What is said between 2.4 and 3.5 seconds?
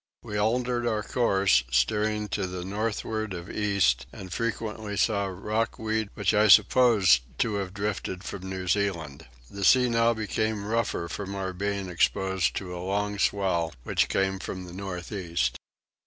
the northward